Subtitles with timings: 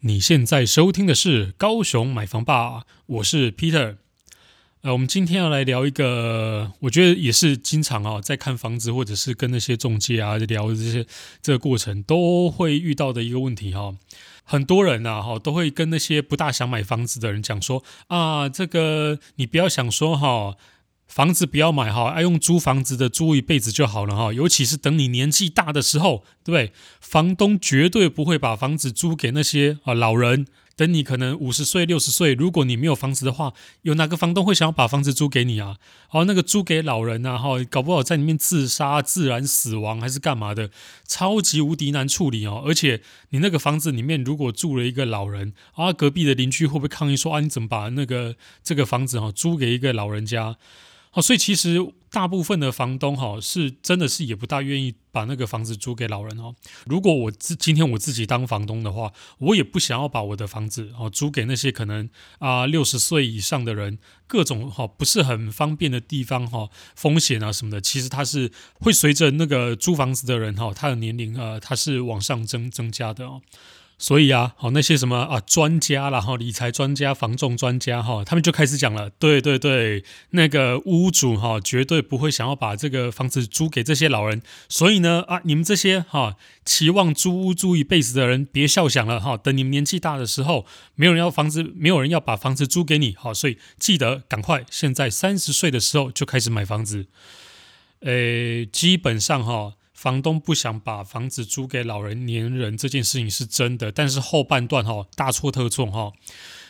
[0.00, 3.96] 你现在收听的是高雄买房吧，我是 Peter。
[4.82, 11.06] 呃，我们今天要来聊一个，我觉得也是经常啊，在看房子或者是跟那些中介啊聊这些
[11.40, 13.94] 这个过程都会遇到的一个问题哈。
[14.44, 20.56] 很多人呐哈都会跟那些不大想买房子的人讲说啊，这个你不要想说哈。
[21.06, 24.32] 房子不要买哈，爱用租房子的租一辈子就好了哈。
[24.32, 26.72] 尤其是等你年纪大的时候，对不对？
[27.00, 30.46] 房东绝对不会把房子租给那些啊老人。
[30.76, 35.76] 等你可能五十岁、六十岁，如果你没有房子的话，有哪个房东会想要把房子租给你啊？
[36.10, 40.70] 哦，那个租给老人啊，哈，搞不好在里面自杀、自然死亡还是干嘛的，
[41.06, 42.60] 超级无敌难处理哦。
[42.66, 48.34] 而且你那个房子里面如果住了一个老人啊，隔壁的邻居会不会抗议说啊，你怎么把那个
[48.64, 50.56] 这个房子哈租给一个老人家？
[51.14, 51.78] 哦，所以其实
[52.10, 56.54] 大部分的房东哈是真的是也不大愿意把那个房子租给老人哦。
[56.86, 73.40] 如果我自今天我自己当房东的话，我也不想要把我的房子哦租给那些可能啊六十岁以上的人，各种哈不是很方便的地方哈，风险啊什么的，其实它是会随着那个租房子的人哈，他的年龄呃他是往上增增加的哦。
[73.96, 97.06] 所以啊，好那些什么啊专家啦，哈理财专家、房仲专家哈，他们就开始讲了，对对对，那个屋主哈绝对不会想要把这个房子租给这些老人，所以呢啊，你们这些哈期望租屋租一辈子的人，别笑想了哈，等你们年纪大的时候，没有人要房子，没有人要把房子租给你，好，所以记得赶快，现在三十岁的时候就开始买房子，
[98.00, 99.74] 诶，基本上哈。
[100.04, 106.12] 房东不想把房子租给老人年人这件事情是真的，但是后半段哈大错特错哈，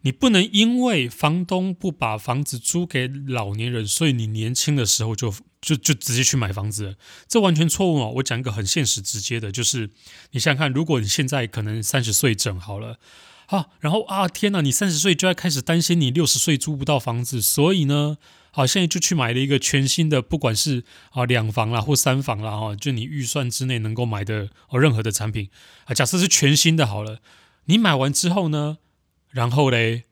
[0.00, 6.96] 你不能因为房东不把房子租给老年人，所以你年轻的时候就就就直接去买房子，
[7.28, 8.12] 这完全错误哦。
[8.16, 9.90] 我讲一个很现实直接的，就是
[10.30, 12.98] 你想想看，如果你现在可能三十岁整好了，
[13.44, 18.16] 好，然后啊天哪，你三十岁就要开始担心你六十岁租不到房子，所以呢。
[18.58, 20.82] 好，现在就去买了一个全新的，不管是
[21.12, 25.48] 啊两房啦或三房啦哈，就你预算之内能够买的哦任何的产品
[25.84, 27.20] 啊，假设是全新的好了，
[27.66, 28.78] 你买完之后呢，
[29.30, 30.06] 然后嘞，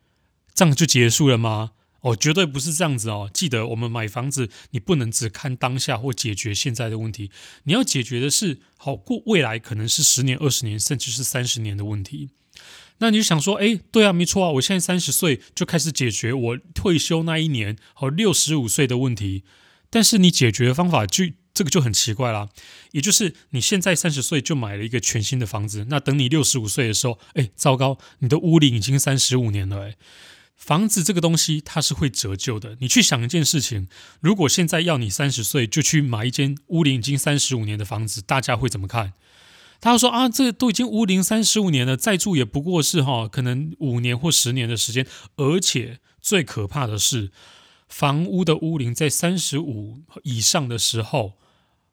[0.55, 1.73] 这样就结束了吗？
[2.03, 3.29] 哦，绝对不是这样子哦。
[3.35, 7.33] 记得我们买房子，你不能只看当下或解决现在的问题，
[7.65, 12.31] 你要解决的是好过未来可能是十年、二十年，甚至是三十年的问题。
[12.99, 19.45] 那你就想说，哎，对啊，没错啊，我现在三十岁就开始解决我退休那一年和六十五岁的问题，
[19.91, 22.49] 但是你解决的方法就这个就很奇怪啦，
[22.93, 29.97] 也就是你现在三十岁就买了一个全新的房子，那等你六十五岁的时候，哎，糟糕，你的屋龄已经三十五年了，哎，
[30.57, 33.89] 房子这个东西它是会折旧的，你去想一件事情，
[34.21, 39.13] 如果现在要你三十岁就去买一间屋龄已经三十五年的房子，大家会怎么看？
[39.87, 45.07] 他说啊，这都已经屋龄三十五年了，再住也不过是哈，可能五年或十年的时间。
[45.37, 47.31] 而且最可怕的是，
[47.89, 51.35] 房屋的屋龄在三十五以上的时候。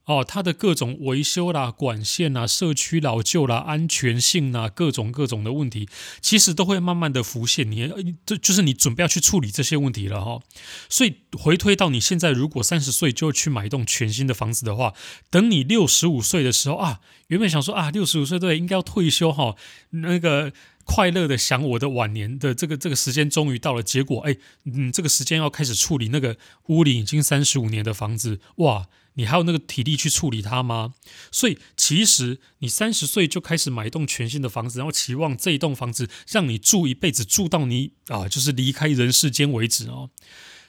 [0.05, 5.87] 哦，它的各种维修啦、管线啦、社区老旧啦、安全性啦，各种各种的问题，
[6.19, 7.71] 其实都会慢慢的浮现。
[7.71, 7.89] 你
[8.25, 10.41] 这就是你准备要去处理这些问题了哈。
[10.89, 14.93] 所以回推到你现在，如果三十岁就去买一栋全新的房子的话，
[15.29, 19.55] 等你六十五岁的时候啊，原本想说啊，六十五岁对应该要退休哈，
[19.91, 20.51] 那个
[20.83, 24.35] 快乐的享我的晚年的这个这个时间终于到了，结果哎，
[24.65, 26.35] 嗯，这个时间要开始处理那个
[26.67, 28.87] 屋里已经三十五年的房子，哇！
[29.16, 30.96] 你还有那个体力去处理它吗？
[31.31, 40.09] 所以其实你三十岁就开始买一栋全新的房子，然后期望这一栋房子让你住一辈子，住到你啊，就是离开人世间为止哦。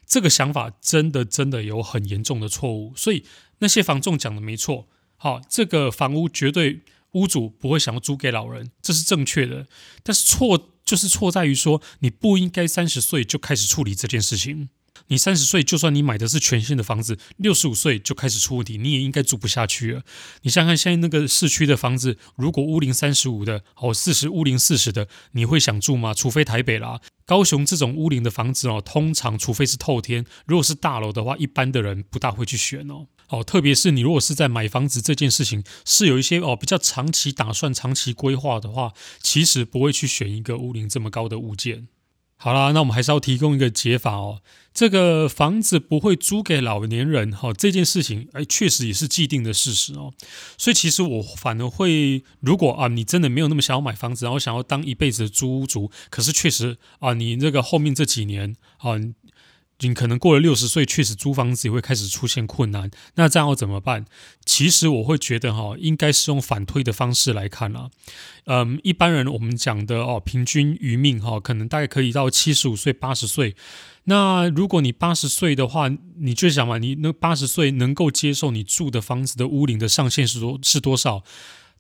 [0.07, 2.93] 这个想法真的真的有很严重的错误。
[2.95, 3.25] 所以
[3.61, 6.83] 那些房仲讲的没错，好，这个房屋绝对
[7.13, 9.67] 屋主不会想要租给老人，这是正确的。
[10.03, 14.69] 但是错就是错在于说，你不应该三十岁就开始处理这件事情。
[15.09, 20.03] 你三十岁，就算你买的是全新的房子，六十五岁就开始出问题，你也应该住不下去了。
[20.43, 26.15] 你想想看，现在那个市区的房子，如果屋龄三十五的，哦，四十屋龄四十的，你会想住吗？
[26.15, 33.07] 除非台北啦，高雄这种屋龄的房子哦，通常除非是透天，如果是大楼的话，一般的人不大会去选哦。
[33.29, 41.89] 哦，特别是你如果是在买房子这件事情是有一些哦比较长期打算、长期规划的话，其实不会去选一个屋龄这么高的物件。
[42.37, 44.41] 好啦，那我们还是要提供一个解法哦。
[44.73, 50.13] 这个房子不会租给老年人哈，这件事情哎，确实也是既定的事实哦。
[50.59, 58.99] 所以其实我反而会，如果啊，你真的没有那么想要买房子，然后想要当一辈子的租屋族，可是确实啊，你这个后面这几年啊。
[59.89, 62.91] 你可能过了六十岁，确实租房子也会开始出现困难。
[63.15, 64.05] 那这样要怎么办？
[64.45, 67.91] 其实我会觉得哈，应该是用反推的方式来看啊。
[68.47, 73.55] 嗯，一般人我们讲的哦，平均余命哈，可能大概可以到七十五岁、八十岁。
[74.05, 81.23] 那如果你八十岁的话，你就想嘛，你那八十岁能够接受你住的房子的屋龄的上限是多是多少？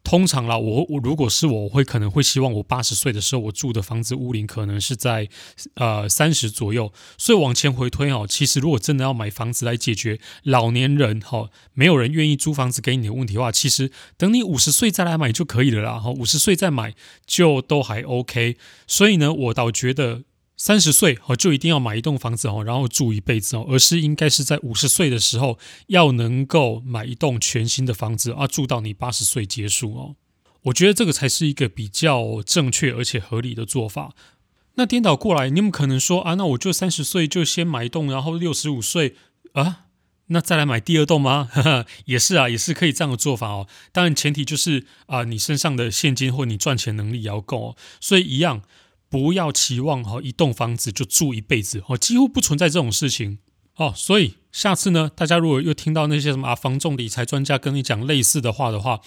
[0.04, 5.28] 通常啦，我我如果是我，我会可能会希望我八十岁的时候，我住的房子屋龄可能是在
[5.76, 6.92] 呃三十左右。
[7.16, 15.98] 所以往前回推哦，其实如果真的要买房子来解决老年人哈，没有人愿意租房子给你的问题的话，其实等你五十岁再来买就可以了啦。
[15.98, 16.94] 哈，五十岁再买
[17.26, 18.58] 就都还 OK。
[18.86, 20.24] 所以呢，我倒觉得。
[20.56, 25.58] 三十岁哦，就一定要买一栋房子哦，然后住一辈子哦，而是应该是在五十岁的时候，
[25.88, 30.16] 要能够买一栋全新的房子啊，住到你八十岁结束哦。
[30.62, 34.14] 我觉得这个才是一个比较正确而且合理的做法。
[34.76, 39.16] 那颠倒过来，你们可能说啊，那我就三十岁就先买一栋，然后六十五岁
[39.54, 39.86] 啊，
[40.28, 41.50] 那再来买第二栋吗？
[42.06, 43.66] 也是啊，也是可以这样的做法哦。
[43.92, 48.62] 当然前提就是啊，你身上的现金或你赚钱能力要够哦，所以一样。
[49.14, 53.38] 不要期望哈一栋房子就住一辈子哦，几乎不存在这种事情
[53.76, 53.92] 哦。
[53.94, 59.00] 所以下次呢，大家如果又听到那些什么啊房仲理财专家跟你讲类似的话的话，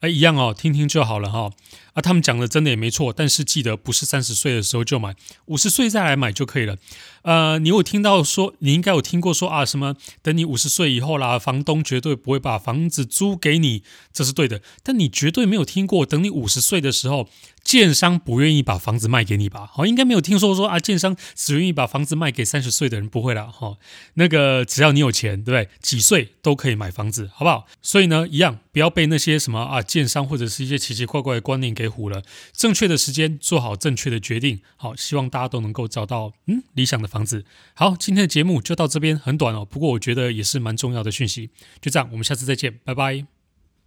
[0.00, 1.52] 哎，一样哦，听听就好了哈。
[1.92, 5.14] 啊，他们讲的真的也没错，但是记得不是三十岁的时候就买，
[5.44, 6.76] 五十岁再来买就可以了。
[7.22, 14.60] 呃，你有听到说，你应该有听过说啊，什么等你五十岁以后啦，房东绝对不会把房子租给你，这是对的。
[14.82, 17.28] 但你绝对没有听过，等你五十岁的时候。
[17.64, 19.68] 建商不愿意把房子卖给你吧？
[19.72, 23.44] 好，应该没有听说说啊，建商只愿意把房子卖给三十岁的人，不会啦。
[23.44, 23.78] 哈。
[24.14, 25.68] 那个只要你有钱，对不对？
[25.80, 27.66] 几岁都可以买房子，好不好？
[27.80, 32.22] 所以呢，一样不要被那些什么啊建商或者是一些奇奇怪怪的观念给唬了。
[32.52, 34.60] 正确的时间做好正确的决定。
[34.76, 37.44] 好，希望大家都能够找到嗯理想的房子。
[37.74, 41.50] 好，今天的节目就到这边，很短哦，不过我觉得也是蛮重要的讯息。
[41.80, 43.33] 就这样，我们下次再见，拜拜。